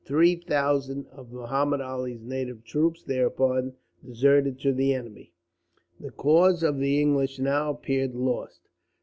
Three 0.03 0.35
thousand 0.35 1.05
of 1.11 1.31
Muhammud 1.31 1.79
Ali's 1.79 2.23
native 2.23 2.63
troops 2.63 3.03
thereupon 3.03 3.73
deserted 4.03 4.57
to 4.61 4.73
the 4.73 4.95
enemy. 4.95 5.31
"The 5.99 6.09
cause 6.09 6.63
of 6.63 6.79
the 6.79 6.99
English 6.99 7.37
now 7.37 7.69
appeared 7.69 8.15
lost. 8.15 8.61